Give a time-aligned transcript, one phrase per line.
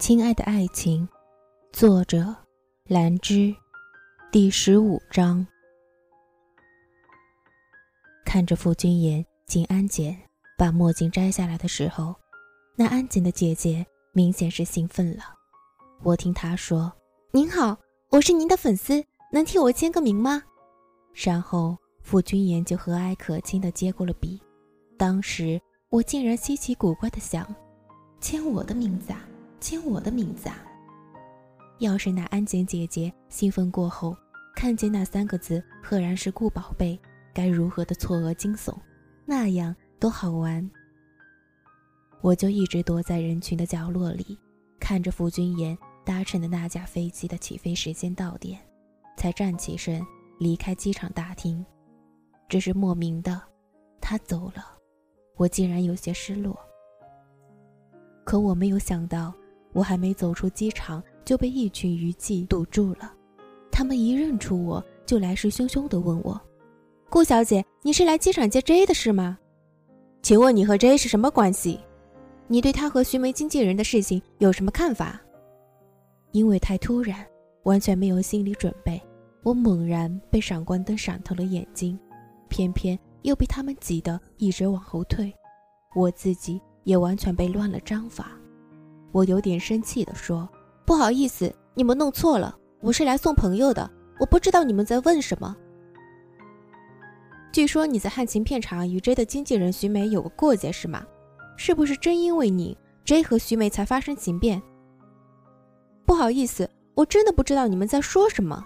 [0.00, 1.06] 亲爱的爱情，
[1.74, 2.34] 作者
[2.88, 3.54] 兰芝，
[4.32, 5.46] 第十五章。
[8.24, 10.18] 看着傅君言进安检，
[10.56, 12.14] 把墨镜摘下来的时候，
[12.76, 15.22] 那安检的姐姐明显是兴奋了。
[16.02, 16.90] 我听她说
[17.30, 17.76] ：“您好，
[18.08, 20.42] 我是您的粉丝，能替我签个名吗？”
[21.12, 24.40] 然后傅君言就和蔼可亲地接过了笔。
[24.96, 27.54] 当时我竟然稀奇古怪地想：
[28.18, 29.26] 签我的名字啊！
[29.60, 30.56] 签我的名字啊！
[31.78, 34.16] 要是那安检姐姐兴奋过后，
[34.54, 36.98] 看见那三个字赫然是顾宝贝，
[37.32, 38.74] 该如何的错愕惊悚？
[39.24, 40.68] 那样多好玩！
[42.20, 44.38] 我就一直躲在人群的角落里，
[44.78, 48.58] 看着傅君言搭乘的那架飞机的起飞时间到点，
[49.16, 50.04] 才站起身
[50.38, 51.64] 离开机场大厅。
[52.48, 53.40] 只是莫名的，
[54.00, 54.76] 他走了，
[55.36, 56.58] 我竟然有些失落。
[58.24, 59.32] 可我没有想到。
[59.72, 63.12] 我还没走出机场，就被一群娱记堵住了。
[63.70, 66.40] 他们一认出我，就来势汹汹地问我
[67.08, 69.38] ：“顾小姐，你是来机场接 J 的是吗？
[70.22, 71.80] 请问你和 J 是什么关系？
[72.46, 75.20] 你对他和徐梅经纪人的事情有什么看法？”
[76.32, 77.26] 因为太突然，
[77.62, 79.00] 完全没有心理准备，
[79.42, 81.98] 我猛然被闪光灯闪疼了眼睛，
[82.48, 85.32] 偏偏又被他们挤得一直往后退，
[85.94, 88.32] 我自己也完全被乱了章法。
[89.12, 90.48] 我有点生气地说
[90.86, 95.56] ：“不好意思，你们弄错了，我是来送朋友的，我不知道你们在问什么。
[97.52, 101.04] 据说你在汉情片场与 J 的经纪人徐梅有个过节是吗？
[101.56, 104.62] 是不是真因为你 J 和徐梅才发生情变？
[106.06, 108.64] 不好意思，我真的不知道你们在说什么。”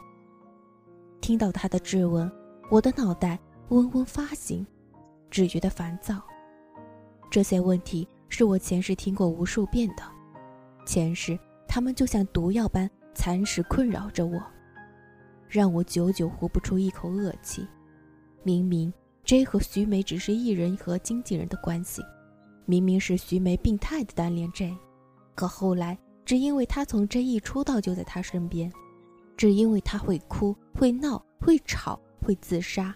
[1.23, 2.31] 听到他的质问，
[2.71, 3.39] 我的脑袋
[3.71, 4.67] 嗡嗡发紧，
[5.31, 6.23] 只觉得烦躁。
[7.31, 10.14] 这些问题是我前世听过无数遍的。
[10.85, 14.43] 前世，他们就像毒药般蚕食困扰着我，
[15.49, 17.67] 让我久久呼不出一口恶气。
[18.43, 18.93] 明明
[19.25, 22.03] J 和徐梅只是艺人和经纪人的关系，
[22.67, 24.77] 明明是徐梅病态的单恋 J，
[25.35, 28.71] 可后来只因为他从 J 一出道就在他身边，
[29.37, 32.95] 只因为他会哭、会闹、会吵、会自杀，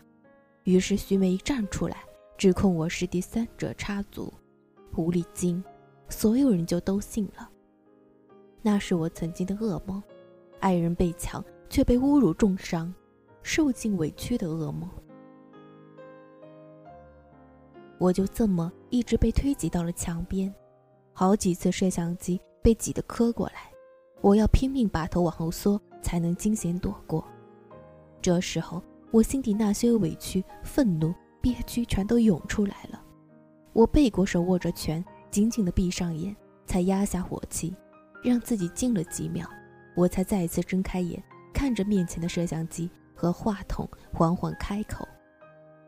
[0.64, 1.96] 于是徐梅一站出来
[2.36, 4.32] 指控我是第三者插足，
[4.92, 5.64] 狐狸精，
[6.10, 7.50] 所有人就都信了。
[8.62, 10.02] 那是我曾经的噩梦，
[10.60, 12.92] 爱人被抢却被侮辱重伤，
[13.42, 14.88] 受尽委屈的噩梦。
[17.98, 20.54] 我就这么一直被推挤到了墙边，
[21.12, 23.70] 好几次摄像机被挤得磕过来，
[24.20, 27.24] 我要拼命把头往后缩才能惊险躲过。
[28.20, 33.02] 这时候，我心底那些委屈、愤怒、憋屈全都涌出来了。
[33.72, 36.34] 我背过手，握着拳，紧紧地闭上眼，
[36.66, 37.74] 才压下火气。
[38.22, 39.48] 让自己静了几秒，
[39.94, 41.22] 我才再一次睁开眼，
[41.54, 45.06] 看着面前的摄像机和话筒，缓缓开口：“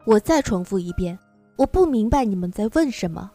[0.06, 1.18] 我再重复一遍，
[1.56, 3.30] 我不明白你们在问什么。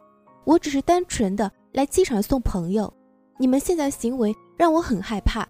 [0.46, 2.92] 我只是单纯的来机场送朋友，
[3.38, 5.48] 你们现在行为让我很害怕，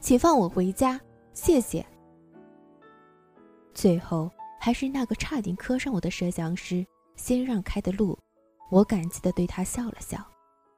[0.00, 1.00] 请放我回家，
[1.32, 1.84] 谢谢。”
[3.74, 4.30] 最后
[4.60, 6.84] 还是那个差点磕上我的摄像师
[7.14, 8.18] 先让开的路，
[8.70, 10.18] 我感激的对他笑了笑。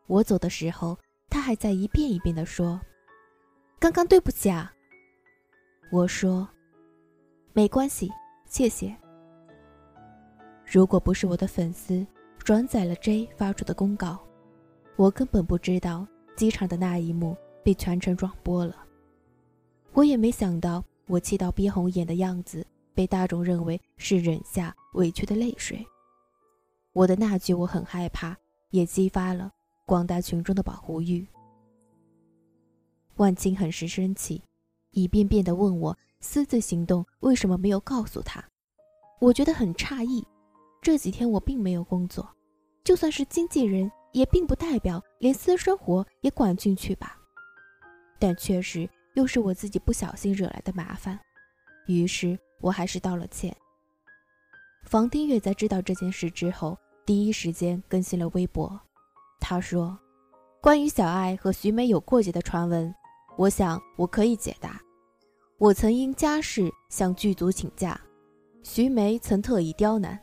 [0.07, 0.99] 我走的时候。
[1.31, 2.81] 他还在一遍一遍地说
[3.79, 4.73] ：“刚刚对不起啊。”
[5.91, 6.49] 我说
[7.55, 8.11] ：“没关系，
[8.45, 8.95] 谢谢。”
[10.67, 12.07] 如果不是我的粉丝
[12.39, 14.19] 转载了 J 发出的公告，
[14.97, 18.77] 我根本不知道机场的那一幕被全程转播了。
[19.93, 22.65] 我也没想到我气到憋红眼的样子
[22.95, 25.85] 被大众认为是忍下委屈的泪水。
[26.93, 28.37] 我的那句“我很害怕”
[28.71, 29.53] 也激发了。
[29.91, 31.27] 广大群众的保护欲，
[33.17, 34.41] 万青很是生气，
[34.93, 38.41] 一遍遍地问我私自行动为什么没有告诉他。
[39.19, 40.25] 我觉得很诧异，
[40.81, 42.25] 这几天我并没有工作，
[42.85, 47.19] 就算是经纪人，也并不代表连私生活也管进去吧。
[48.17, 51.19] 但确实又是我自己不小心惹来的麻烦，
[51.89, 53.53] 于是我还是道了歉。
[54.85, 58.81] 房丁月在知道这件事之后，第一时间更新了微博。
[59.41, 59.99] 他说
[60.63, 62.95] ：“关于小爱和徐梅有过节的传闻，
[63.37, 64.81] 我想我可以解答。
[65.59, 68.01] 我曾因家事向剧组请假，
[68.63, 70.19] 徐梅曾特意刁难，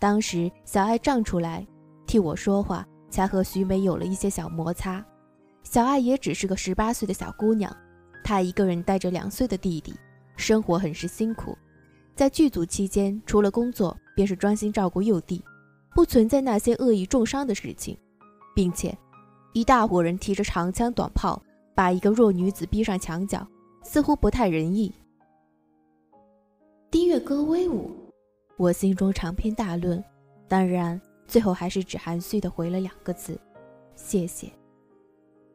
[0.00, 1.66] 当时小爱站出来
[2.06, 5.04] 替我说话，才和徐梅有了一些小摩擦。
[5.62, 7.74] 小爱也只是个十八岁的小姑娘，
[8.22, 9.94] 她一个人带着两岁的弟弟，
[10.36, 11.56] 生活很是辛苦。
[12.14, 15.42] 在剧组期间，除了工作，便是专心照顾幼弟，
[15.94, 17.96] 不存在那些恶意重伤的事情。”
[18.54, 18.96] 并且，
[19.52, 21.42] 一大伙人提着长枪短炮
[21.74, 23.46] 把一个弱女子逼上墙角，
[23.82, 24.94] 似乎不太仁义。
[26.90, 27.90] 低月歌威武，
[28.56, 30.02] 我心中长篇大论，
[30.46, 33.38] 当然最后还是只含蓄的回了两个字：
[33.96, 34.48] 谢谢。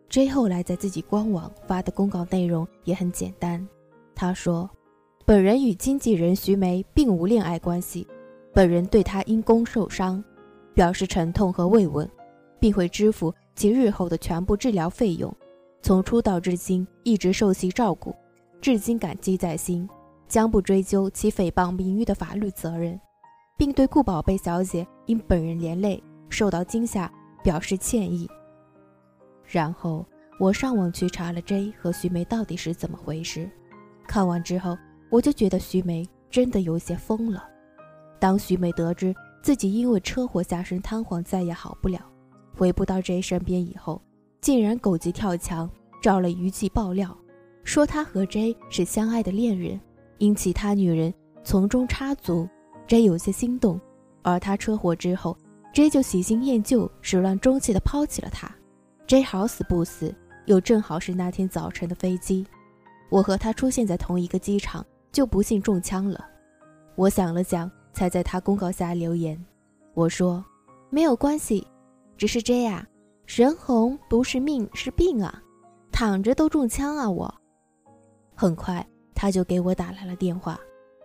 [0.09, 3.65] J 后来在自己官网发的公告内容也很简单，
[4.15, 4.69] 他说
[5.23, 8.07] ：“本人与经纪人徐梅并无恋爱关系，
[8.51, 10.21] 本人对她因公受伤，
[10.73, 12.09] 表示沉痛和慰问，
[12.59, 15.33] 并会支付其日后的全部治疗费用。
[15.81, 18.13] 从出道至今一直受其照顾，
[18.61, 19.87] 至今感激在心，
[20.27, 22.99] 将不追究其诽谤名誉的法律责任，
[23.57, 27.11] 并对顾宝贝小姐因本人连累受到惊吓
[27.41, 28.29] 表示歉意。”
[29.47, 30.05] 然后
[30.39, 33.49] 我上网去查了 J 和徐梅到底是怎么回事。
[34.07, 34.77] 看完之后，
[35.09, 37.47] 我就觉得徐梅真的有些疯了。
[38.19, 41.99] 当徐梅得知自己因为车祸下身瘫痪，再也好不了，
[42.59, 44.01] 回不到 J 身边以后，
[44.41, 45.71] 竟然狗急跳墙，
[46.01, 47.17] 找了娱记爆料，
[47.63, 49.79] 说他和 J 是相爱的恋人，
[50.17, 52.45] 因其他女人从中插足
[52.85, 53.79] ，J 有些心动。
[54.23, 55.37] 而他车祸之后
[55.73, 58.53] ，J 就喜新厌旧、始乱终弃地抛弃了他。
[59.07, 60.13] J 好死不死，
[60.45, 62.45] 又正好是那天早晨的飞机，
[63.09, 66.27] 我和他出现在同一个机场，就不幸中枪了。
[66.95, 69.41] 我想了想，才在他公告下留言。
[69.93, 70.43] 我说
[70.91, 71.65] ：“没有关系，
[72.19, 72.85] 只是这样，
[73.25, 75.41] 人红不是命是病啊，
[75.91, 77.33] 躺着都中枪啊！”我
[78.35, 78.85] 很快
[79.15, 80.59] 他就给我打来了电话，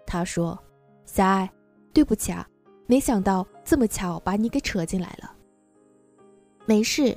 [0.07, 0.59] 他说
[1.07, 1.51] ：“小爱，
[1.93, 2.47] 对不起啊，
[2.87, 5.33] 没想到这么巧把你给扯进来了。
[6.67, 7.17] 没事。”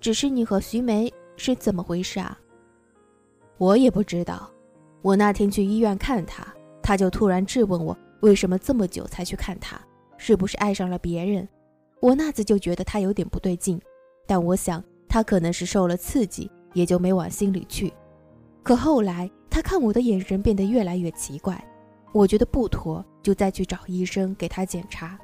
[0.00, 2.38] 只是你和徐梅是怎么回事啊？
[3.58, 4.48] 我也不知道。
[5.02, 6.46] 我那天去医院看他，
[6.80, 9.76] 他就突然质问我为什么这么久才去看他，
[10.16, 11.48] 是不是爱上了别人？
[12.00, 13.80] 我那次就觉得他有点不对劲，
[14.26, 17.92] 但我想他可能是受了刺激，也就没往心里去。
[18.62, 21.62] 可后来他看我的眼神变得越来越奇怪，
[22.12, 25.18] 我觉得不妥，就再去找医生给他检查。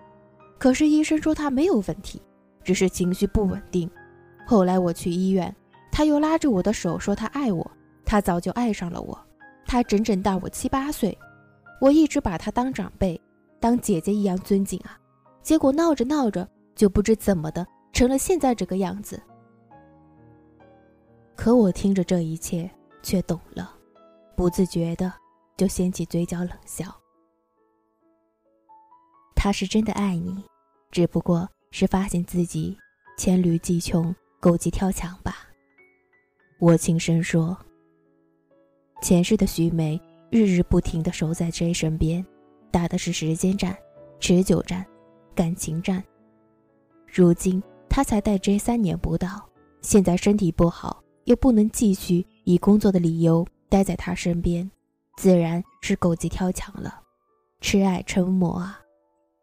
[0.58, 2.20] 可是医生说他没有问题，
[2.62, 3.88] 只是情绪不稳定。
[4.46, 5.54] 后来我去医院，
[5.92, 7.70] 他又拉着我的手说他爱我，
[8.04, 9.18] 他早就爱上了我，
[9.66, 11.16] 他整整大我七八岁，
[11.80, 13.20] 我一直把他当长辈，
[13.60, 14.98] 当姐姐一样尊敬啊，
[15.42, 19.20] 结果闹着闹着就不知怎么的成了现在这个样子。
[21.36, 22.70] 可我听着这一切
[23.02, 23.74] 却懂了，
[24.36, 25.12] 不自觉的
[25.56, 26.86] 就掀起嘴角冷笑。
[29.34, 30.44] 他是真的爱你，
[30.90, 32.76] 只不过是发现自己
[33.16, 34.14] 黔驴技穷。
[34.40, 35.48] 狗急跳墙吧，
[36.58, 37.56] 我轻声说。
[39.00, 39.98] 前世的徐梅
[40.30, 42.22] 日日不停地守在 J 身边，
[42.70, 43.74] 打的是时间战、
[44.20, 44.84] 持久战、
[45.34, 46.04] 感情战。
[47.16, 49.48] 如今他才带 J 三年不到，
[49.82, 54.68] 现在身体不好，又不能继续以工作的理由待在他身边，
[55.16, 57.00] 自然是狗急跳墙了。
[57.60, 58.80] 痴爱成魔啊！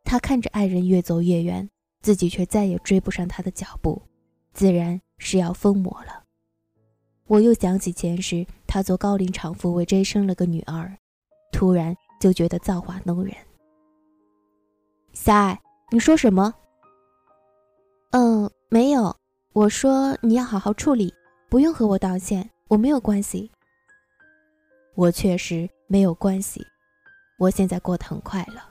[0.04, 1.70] 他看着爱人越走越远，
[2.02, 4.02] 自己却再也追不上他的脚步。
[4.54, 6.26] 自然是要疯魔了。
[7.28, 10.94] 我又想起前世，他做高龄产妇为 J 生了个女儿，
[11.54, 13.34] 突然就觉得造化弄人。
[15.14, 15.58] 小爱，
[15.90, 16.54] 你说什么？
[18.12, 19.16] 嗯，没有。
[19.54, 21.14] 我说你要好好处理，
[21.50, 23.52] 不用和我道歉，我没有关系。
[24.96, 26.66] 我确实没有关系，
[27.38, 28.62] 我现在过得很快乐。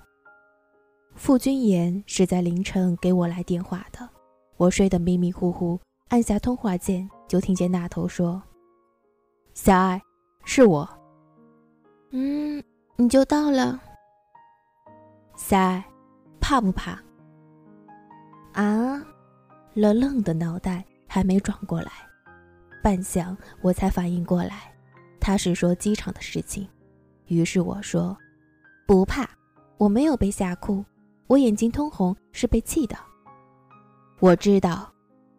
[1.15, 4.09] 傅君言是在凌晨给我来电话的。
[4.57, 5.79] 我睡得迷迷糊糊，
[6.09, 8.43] 按下通话键，就听见那头说
[9.55, 10.01] ：“小爱，
[10.45, 10.89] 是我。
[12.13, 12.63] ”“嗯，
[12.97, 13.81] 你就到了。
[15.37, 15.85] ”“小爱，
[16.41, 16.99] 怕不怕
[18.53, 19.03] ？”“啊！”
[19.75, 21.91] 愣愣的脑袋还没转过来，
[22.83, 24.73] 半晌我才反应过来，
[25.21, 26.69] 他是说机场的事情。
[27.27, 28.17] 于是我说
[28.87, 29.29] ：“不怕，
[29.79, 30.85] 我没有被吓哭，
[31.29, 32.97] 我眼睛通红是被气的。”
[34.19, 34.93] 我知道，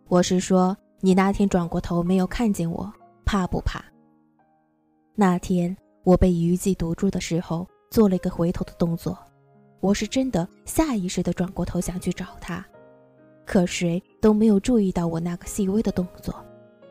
[0.07, 2.91] 我是说你那天转过头没有看见我，
[3.25, 3.83] 怕不怕？
[5.13, 9.17] 那天我被余悸堵住的时候，做了一个回头的动作，
[9.81, 12.65] 我是真的下意识的转过头想去找他，
[13.51, 16.33] 可谁都没有注意到我那个细微的动作，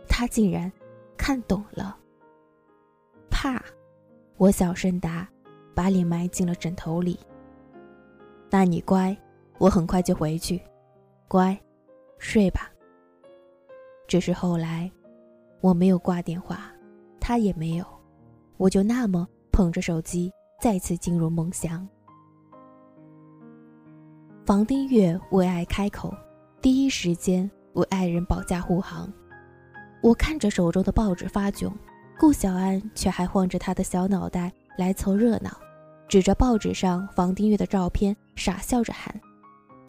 [0.07, 0.71] 他竟然
[1.17, 1.97] 看懂了。
[3.31, 3.65] 怕，
[4.37, 5.27] 我小声答，
[5.75, 7.19] 把脸埋进了枕头里。
[8.51, 9.17] 那你乖，
[9.57, 10.61] 我很快就回去，
[11.29, 11.59] 乖。
[12.19, 12.71] 睡吧。
[14.07, 14.93] 只是后来，
[15.63, 16.71] 我没有挂电话，
[17.19, 17.87] 他也没有，
[18.59, 21.89] 我就那么捧着手机，再次进入梦乡。
[24.45, 26.15] 房丁月为爱开口，
[26.63, 29.11] 第一时间为爱人保驾护航。
[30.03, 31.73] 我看着手中的报纸发窘，
[32.19, 35.51] 顾小安却还晃着他的小脑袋来凑热闹，
[36.07, 39.19] 指着报纸上房丁月的照片，傻笑着喊：“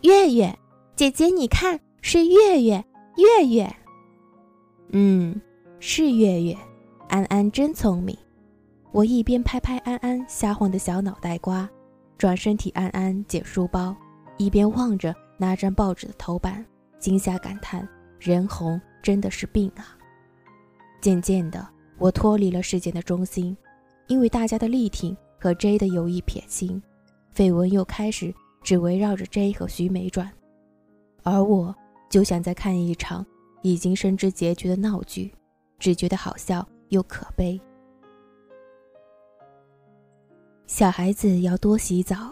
[0.04, 0.58] 月月，
[0.96, 2.84] 姐姐你看，是月月，
[3.18, 3.76] 月月。”
[4.94, 5.40] 嗯，
[5.80, 6.58] 是月月，
[7.10, 8.18] 安安真聪明。
[8.94, 11.70] 我一边拍拍安安瞎晃的小脑袋瓜，
[12.18, 13.96] 转身替安安解书包，
[14.38, 16.64] 一边望着那张报纸的头版，
[17.00, 17.88] 惊吓感叹：
[18.20, 19.98] 人红真的是病啊！
[21.02, 21.68] 渐渐的，
[21.98, 23.58] 我脱离了事件的中心，
[24.06, 26.80] 因为大家的力挺和 J 的有意撇清，
[27.34, 28.32] 绯闻又开始
[28.62, 30.32] 只围绕着 J 和徐梅转，
[31.24, 31.76] 而我
[32.08, 33.26] 就想再看一场
[33.64, 35.34] 已经深知结局的闹剧，
[35.80, 37.60] 只觉得好笑又可悲。
[40.68, 42.32] 小孩子要多洗澡，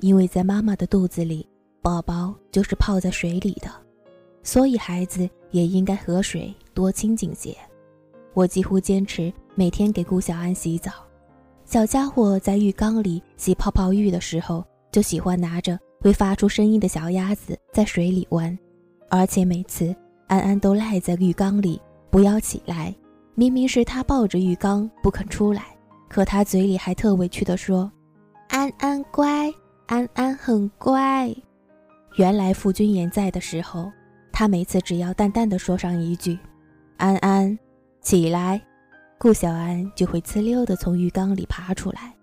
[0.00, 1.48] 因为在妈妈的肚子里，
[1.82, 3.70] 宝宝就是泡在水里的，
[4.42, 7.56] 所以孩子也应该和水多亲近些。
[8.34, 10.92] 我几乎坚持每天给顾小安洗澡。
[11.64, 18.56] 小家伙在浴缸里洗泡泡浴的时候，就喜欢拿着会发出声音的小鸭子在水里玩，
[19.08, 19.94] 而且每次
[20.26, 22.94] 安安都赖在浴缸里不要起来，
[23.34, 25.64] 明明是他抱着浴缸不肯出来。
[26.08, 27.90] 可他嘴里还特委屈地说
[28.50, 29.50] ：“安安乖，
[29.86, 31.34] 安安很乖。”
[32.20, 33.90] 原来傅君言在的时候，
[34.30, 36.38] 他每次只要淡淡的说上一句
[36.98, 37.58] ：“安安，
[38.02, 38.60] 起来”，
[39.16, 42.14] 顾小安就会呲溜的从浴缸里爬出来，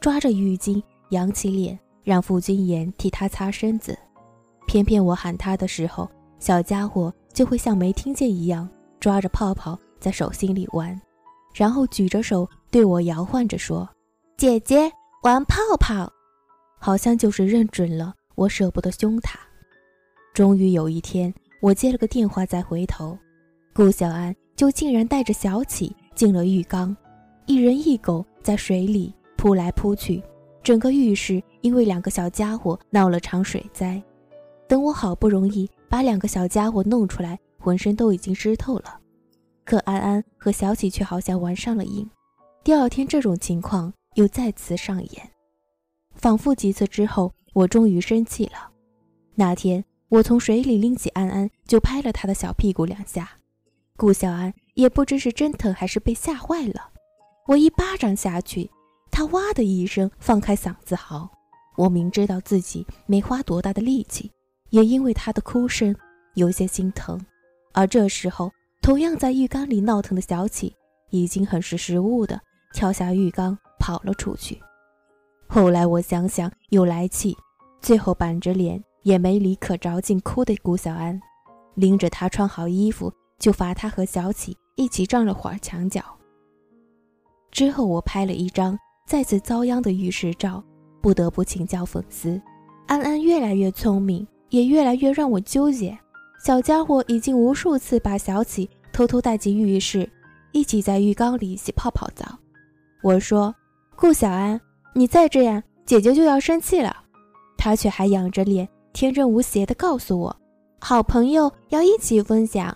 [0.00, 3.98] 抓着浴巾扬起脸，让傅君言替他擦身子。
[4.68, 10.96] 偏偏我喊他的时候，小家伙就会像没听见一样，抓着泡泡在手心里玩。
[11.56, 13.88] 然后举着手对我摇晃着说
[14.38, 14.88] ：“姐姐
[15.24, 16.08] 玩泡泡，
[16.78, 19.38] 好像就是认准了我舍不得凶他。”
[20.34, 23.16] 终于有一天，我接了个电话，再回头，
[23.72, 26.96] 顾小安就竟然带着小启进了浴缸，
[27.46, 30.22] 一人一狗在水里扑来扑去，
[30.62, 34.02] 整个浴室因为两个小家伙闹了场水灾。
[34.66, 38.98] 等我好不容易把两个小家伙弄出来，浑身都已经湿透了。
[39.64, 42.10] 可安安和小启却好像玩上了瘾，
[42.64, 45.30] 第二天这种情况又再次上演。
[46.14, 48.70] 反复几次之后，我终于生气了。
[49.34, 53.30] 那天我从水里拎起安安，就拍了他的小屁股两下。
[53.96, 56.90] 顾小安也不知是真疼还是被吓坏了，
[57.46, 58.70] 我一巴掌下去，
[59.10, 61.30] 他哇的一声放开嗓子嚎。
[61.76, 64.30] 我明知道自己没花多大的力气，
[64.68, 65.96] 也因为他的哭声
[66.34, 67.18] 有些心疼。
[67.72, 68.52] 而这时候。
[68.82, 70.76] 同样在浴缸里闹腾的小启，
[71.08, 72.38] 已经很识时务的
[72.74, 74.60] 跳下浴缸跑了出去。
[75.54, 77.32] 后来我想想又来气，
[77.80, 81.20] 最后板着脸也没理可着劲哭的顾小安，
[81.76, 86.02] 拎着他穿好衣服，就罚他和小启一起撞了会儿墙角。
[87.52, 90.60] 之后我拍了一张再次遭殃的浴室照，
[91.00, 92.42] 不得不请教粉丝：
[92.88, 95.96] 安安越来越聪明，也越来越让我纠结。
[96.44, 100.10] 小家伙已经无数次把小启偷偷带进浴室，
[100.50, 102.36] 一起在浴缸里洗泡泡澡。
[103.04, 103.54] 我说
[103.94, 104.60] ：“顾小安，
[104.94, 106.96] 你再这样，姐姐就要生气了。”
[107.58, 110.34] 他却还仰着脸，天真无邪地告诉我
[110.80, 112.74] ：“好朋友要一起分享。”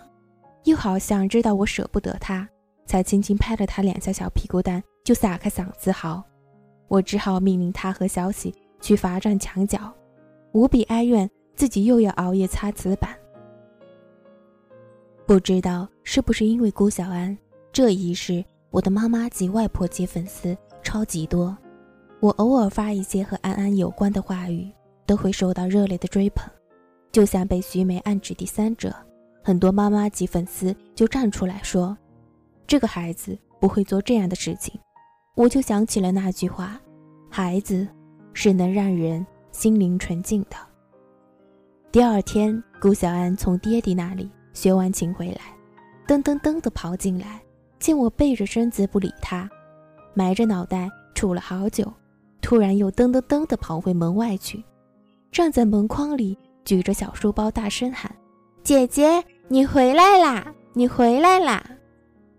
[0.64, 2.46] 又好像知道我舍不得他，
[2.84, 6.22] 才轻轻拍了他两下小屁股蛋，就撒开嗓子嚎。
[6.88, 9.92] 我只好命令他和小喜去罚站墙角，
[10.52, 13.14] 无比哀怨自己又要熬夜擦瓷板。
[15.26, 17.36] 不知道是不是因为顾小安
[17.72, 21.56] 这一世，我的妈妈及外婆级粉丝超级多。
[22.20, 24.70] 我偶尔发一些和安安有关的话语，
[25.06, 26.48] 都会受到热烈的追捧，
[27.12, 28.94] 就像被徐梅暗指第三者。
[29.42, 31.96] 很多妈妈级粉丝就站出来说
[32.66, 34.78] ：“这个孩子不会做这样的事情。”
[35.36, 36.80] 我就想起了那句话
[37.30, 37.86] ：“孩子
[38.32, 40.56] 是能让人心灵纯净的。”
[41.92, 44.30] 第二天，顾小安从爹地那里。
[44.54, 45.56] 学完琴回来，
[46.08, 47.40] 噔噔噔的跑进来，
[47.78, 49.48] 见我背着身子不理他，
[50.14, 51.92] 埋着脑袋杵了好久，
[52.48, 54.64] 突然又噔噔噔的跑回门外去，
[55.30, 58.10] 站在门框里举着小书包大声喊
[58.64, 60.50] ：“姐姐，你回来啦！
[60.72, 61.62] 你回来啦！”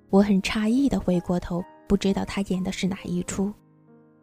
[0.10, 3.54] 我很诧异的回过头，不知道他演的是哪一出。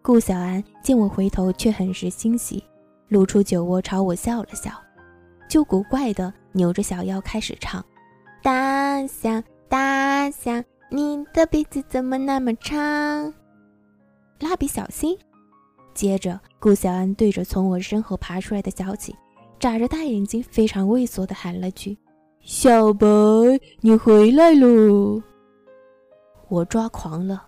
[0.02, 2.64] 顾小安见我回头，却很是欣喜，
[3.06, 4.72] 露出酒窝朝我笑了笑。
[5.48, 7.80] 就古怪的扭着小腰开始唱
[8.42, 13.32] ：“大象，大象，你的鼻子怎么那么长？”
[14.42, 15.16] 蜡笔小新。
[15.96, 19.16] 接着，顾小安对着从我身后爬出来的小启，
[19.58, 21.96] 眨着大眼睛，非常猥琐的喊了句
[22.44, 23.06] ：“小白，
[23.80, 25.22] 你回来喽！
[26.48, 27.46] 我抓狂了，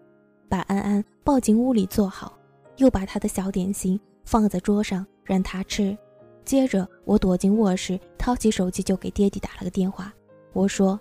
[0.48, 2.38] 把安安抱进屋里坐好，
[2.78, 5.96] 又把他的小点心放在桌上让他吃。
[6.42, 10.10] 接着我躲进卧室，掏起手机就给爹地打了个电话。
[10.54, 10.98] 我说：“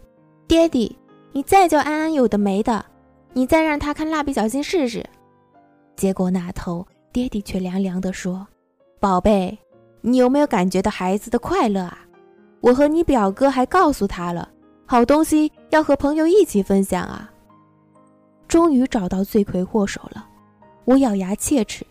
[0.50, 0.94] 爹地，
[1.32, 2.86] 你再叫安安有的没的，
[3.32, 5.02] 你再让他看蜡笔小新试试。”
[5.96, 6.86] 结果那头
[7.18, 8.46] 爹地却凉凉地说
[9.02, 9.58] ：“宝贝，
[10.02, 12.06] 你有没有感觉到孩子的快乐啊？
[12.62, 14.48] 我和你表哥还告诉他了，
[14.86, 17.28] 好东西要和朋友一起分享啊。”
[18.48, 20.28] 终于找到罪魁祸首了，
[20.86, 21.84] 我咬牙切齿。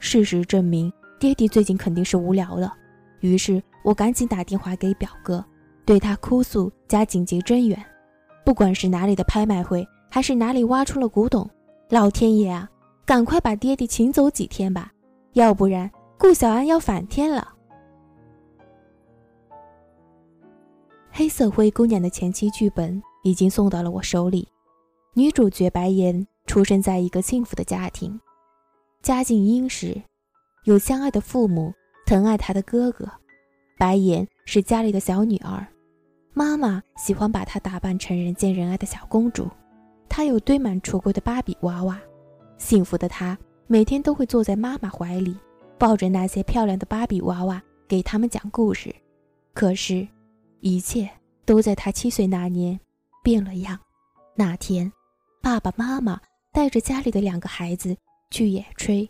[0.00, 2.74] 事实证明，爹地最近肯定是无聊了。
[3.20, 5.44] 于是我赶紧打电话给表哥，
[5.84, 7.80] 对他哭诉加紧急增援。
[8.44, 11.48] 不管是哪里的拍卖会，还是哪里挖出了古董，
[11.88, 12.68] 老天爷啊，
[13.10, 14.92] 赶快把爹地请走几天吧，
[15.32, 17.56] 要不然顾小安要反天了。
[21.10, 24.46] 黑色灰姑娘的前期剧本已经送到了我手里。
[25.14, 28.16] 女主角白岩出生在一个幸福的家庭，
[29.02, 30.00] 家境殷实，
[30.62, 31.74] 有相爱的父母，
[32.06, 33.10] 疼爱她的哥哥。
[33.76, 35.66] 白岩是家里的小女儿，
[36.32, 39.50] 妈妈喜欢把她打扮成人见人爱的小公主。
[40.08, 42.00] 她有堆满橱柜的芭比娃娃，
[42.60, 43.36] 幸福的她
[43.66, 45.36] 每天都会坐在妈妈怀里，
[45.76, 48.94] 抱着那些漂亮的芭比娃娃给他们讲故事。
[49.52, 50.06] 可是，
[50.60, 51.10] 一切
[51.44, 52.78] 都在她七岁那年
[53.24, 53.76] 变了样。
[54.36, 54.92] 那天。
[55.42, 56.20] 爸爸妈妈
[56.52, 57.96] 带着家里的两个孩子
[58.30, 59.08] 去野炊，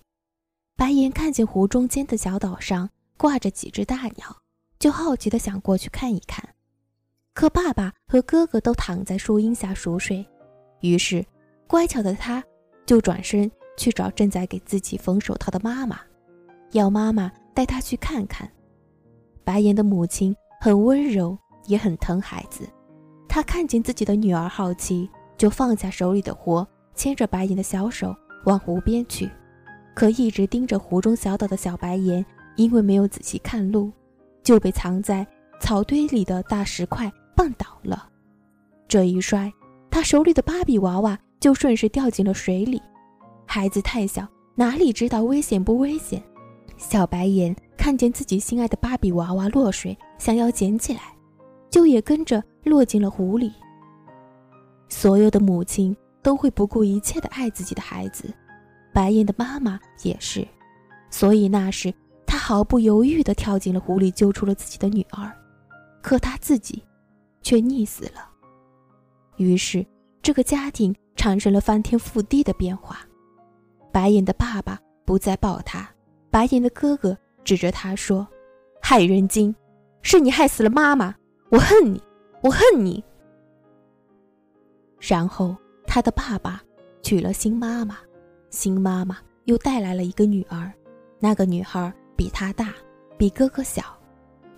[0.76, 4.36] 白岩看见湖中间的小岛上挂着几只大鸟，
[4.78, 6.48] 就好奇的想过去看一看。
[7.34, 10.24] 可爸爸和哥哥都躺在树荫下熟睡，
[10.82, 11.26] 于是
[11.66, 12.44] 乖巧的他
[12.90, 16.00] 就转身去找正在给自己缝手套的妈妈，
[16.72, 18.50] 要妈妈带他去看看。
[19.44, 22.68] 白岩的母亲很温柔，也很疼孩子，
[23.28, 25.08] 她看见自己的女儿好奇。
[25.38, 28.12] 就放下手里的活，牵着白岩的小手
[28.44, 29.30] 往湖边去。
[29.94, 33.92] 可一直盯着湖中小岛的小白岩，因为没有仔细看路，
[34.42, 35.24] 就被藏在
[35.60, 38.08] 草堆里的大石块绊倒了。
[38.88, 39.48] 这一摔，
[39.92, 42.82] 他手里的芭比娃娃就顺势掉进了水里。
[43.52, 46.22] 孩子太小，哪里知道危险不危险？
[46.76, 51.00] 小白岩看见自己心爱的芭比娃娃落水，想要捡起来，
[51.68, 53.52] 就也跟着落进了湖里。
[54.88, 58.32] 所有的母亲都会不顾一切的爱自己的孩子，
[58.94, 60.46] 白岩的妈妈也是，
[61.10, 61.92] 所以那时
[62.24, 65.28] 她毫不犹豫地跳进了湖里，救出了自己的女儿，
[66.00, 66.80] 可她自己
[67.42, 68.30] 却溺死了。
[69.38, 69.84] 于是
[70.22, 73.00] 这个家庭产生了翻天覆地的变化，
[73.92, 75.88] 白岩的爸爸不再抱他，
[76.30, 78.26] 白岩的哥哥指着他说
[78.80, 79.54] ：“害人精，
[80.02, 81.14] 是你害死了妈妈，
[81.50, 82.02] 我恨你，
[82.42, 83.02] 我恨你。”
[85.00, 86.62] 然后，他的爸爸
[87.02, 87.98] 娶了新妈妈，
[88.50, 90.72] 新妈妈又带来了一个女儿。
[91.18, 92.74] 那个女孩比他大，
[93.16, 93.82] 比哥哥小。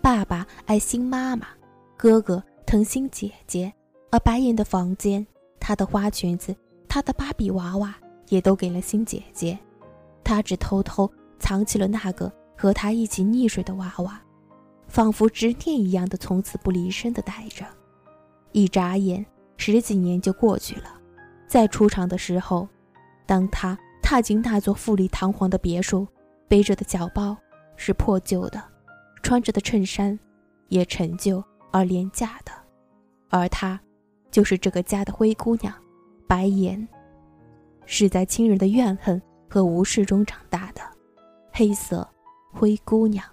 [0.01, 1.47] 爸爸爱新妈妈，
[1.97, 3.73] 哥哥疼新姐姐。
[4.11, 5.27] 而白岩的房间，
[5.59, 6.55] 他的花裙子，
[6.89, 7.95] 他的芭比娃娃，
[8.33, 9.59] 也都给了新姐姐。
[10.25, 14.19] 她只偷偷藏起了那个和她一起溺水的娃娃，
[14.89, 17.67] 仿佛执念一样的从此不离身的带着。
[18.53, 19.25] 一眨眼。
[19.59, 20.99] 十几年就过去了，
[21.47, 22.67] 在出场的时候，
[23.27, 26.05] 当他踏进那座富丽堂皇的别墅，
[26.49, 27.37] 背着的小包
[27.77, 28.61] 是破旧的，
[29.23, 30.19] 穿着的衬衫
[30.67, 31.41] 也陈旧
[31.71, 32.51] 而廉价的，
[33.29, 33.79] 而她
[34.33, 35.73] 就是这个家的灰姑娘，
[36.27, 36.89] 白颜，
[37.87, 40.81] 是在亲人的怨恨和无视中长大的
[41.53, 42.09] 黑色
[42.53, 43.25] 灰姑娘。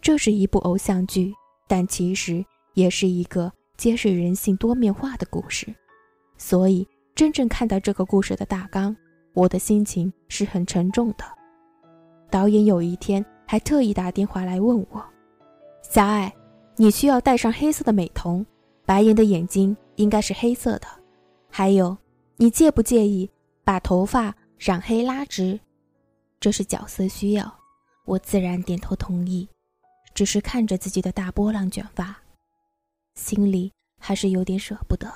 [0.00, 1.32] 这是一部偶像剧，
[1.66, 3.52] 但其实也是一个。
[3.76, 5.66] 揭示人性多面化的故事，
[6.38, 8.96] 所以真正看到这个故事的大纲，
[9.32, 11.24] 我的心情是很沉重的。
[12.30, 15.04] 导演有一天还特意打电话来问我
[15.82, 16.32] ：“小爱，
[16.76, 18.46] 你需要戴上黑色的美瞳，
[18.86, 20.86] 白岩的眼睛应该是黑色的。
[21.50, 21.96] 还有，
[22.36, 23.30] 你介不介意
[23.62, 25.60] 把头发染黑拉直？
[26.40, 27.58] 这是角色需要。”
[28.06, 29.48] 我自然点头同意，
[30.12, 32.14] 只是看着自己的大波浪卷发。
[33.14, 35.10] 心里还是有点舍不得。